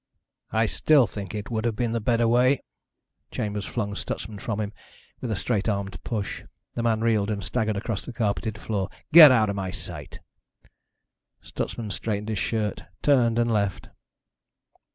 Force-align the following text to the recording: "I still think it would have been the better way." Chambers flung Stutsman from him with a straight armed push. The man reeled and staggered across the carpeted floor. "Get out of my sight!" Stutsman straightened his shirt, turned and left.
"I 0.51 0.65
still 0.65 1.05
think 1.05 1.35
it 1.35 1.51
would 1.51 1.63
have 1.63 1.75
been 1.75 1.91
the 1.91 2.01
better 2.01 2.27
way." 2.27 2.63
Chambers 3.29 3.67
flung 3.67 3.93
Stutsman 3.93 4.39
from 4.39 4.59
him 4.59 4.73
with 5.19 5.29
a 5.29 5.35
straight 5.35 5.69
armed 5.69 6.03
push. 6.03 6.41
The 6.73 6.81
man 6.81 7.01
reeled 7.01 7.29
and 7.29 7.43
staggered 7.43 7.77
across 7.77 8.03
the 8.03 8.11
carpeted 8.11 8.57
floor. 8.57 8.89
"Get 9.13 9.31
out 9.31 9.51
of 9.51 9.55
my 9.55 9.69
sight!" 9.69 10.19
Stutsman 11.43 11.91
straightened 11.91 12.29
his 12.29 12.39
shirt, 12.39 12.81
turned 13.03 13.37
and 13.37 13.51
left. 13.53 13.89